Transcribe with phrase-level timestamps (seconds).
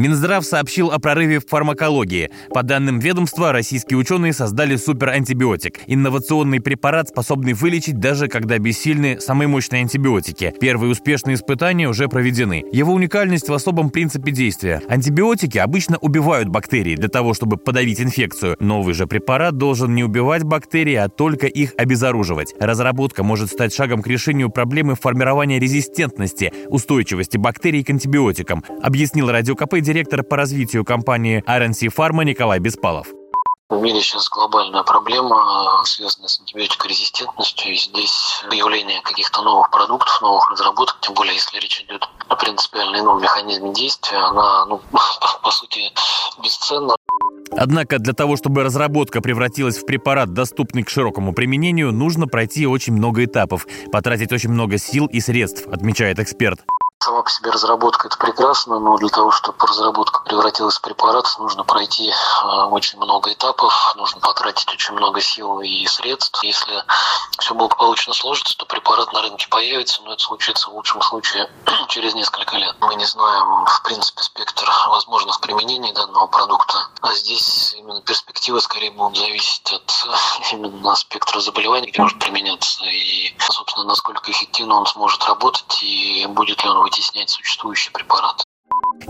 [0.00, 2.30] Минздрав сообщил о прорыве в фармакологии.
[2.54, 9.48] По данным ведомства, российские ученые создали суперантибиотик– инновационный препарат, способный вылечить даже когда бессильны самые
[9.48, 10.54] мощные антибиотики.
[10.58, 12.64] Первые успешные испытания уже проведены.
[12.72, 14.80] Его уникальность в особом принципе действия.
[14.88, 18.56] Антибиотики обычно убивают бактерии для того, чтобы подавить инфекцию.
[18.58, 22.54] Новый же препарат должен не убивать бактерии, а только их обезоруживать.
[22.58, 29.54] Разработка может стать шагом к решению проблемы формирования резистентности, устойчивости бактерий к антибиотикам, объяснил Радио
[29.54, 33.08] КП директор по развитию компании RNC Pharma Николай Беспалов.
[33.70, 40.48] В мире сейчас глобальная проблема, связанная с антибиотикорезистентностью, и здесь появление каких-то новых продуктов, новых
[40.48, 44.80] разработок, тем более если речь идет о принципиально ином механизме действия, она, ну,
[45.42, 45.80] по сути,
[46.40, 46.94] бесценна.
[47.56, 52.92] Однако для того, чтобы разработка превратилась в препарат, доступный к широкому применению, нужно пройти очень
[52.92, 56.60] много этапов, потратить очень много сил и средств, отмечает эксперт.
[57.10, 61.64] Сама по себе разработка это прекрасно, но для того, чтобы разработка превратилась в препарат, нужно
[61.64, 62.12] пройти
[62.44, 66.40] а, очень много этапов, нужно потратить очень много сил и средств.
[66.44, 66.84] Если
[67.40, 71.50] все благополучно сложится, то препарат на рынке появится, но это случится в лучшем случае
[71.88, 72.69] через несколько лет.
[72.80, 78.90] Мы не знаем, в принципе, спектр возможных применений данного продукта, а здесь именно перспективы скорее
[78.90, 80.06] будут зависеть от
[80.52, 86.62] именно спектра заболеваний, где может применяться, и, собственно, насколько эффективно он сможет работать, и будет
[86.62, 88.44] ли он вытеснять существующие препараты.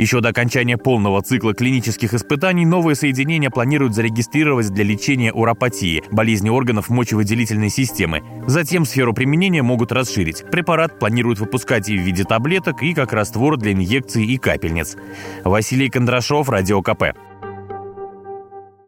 [0.00, 6.48] Еще до окончания полного цикла клинических испытаний новые соединения планируют зарегистрировать для лечения уропатии, болезни
[6.48, 8.22] органов мочевыделительной системы.
[8.46, 10.42] Затем сферу применения могут расширить.
[10.50, 14.96] Препарат планируют выпускать и в виде таблеток, и как раствор для инъекций и капельниц.
[15.44, 17.12] Василий Кондрашов, Радио КП.